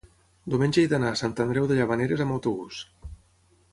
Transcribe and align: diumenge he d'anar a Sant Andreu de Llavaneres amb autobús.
diumenge 0.53 0.85
he 0.85 0.89
d'anar 0.93 1.11
a 1.11 1.19
Sant 1.21 1.37
Andreu 1.45 1.67
de 1.73 1.77
Llavaneres 1.81 2.25
amb 2.25 2.37
autobús. 2.39 2.81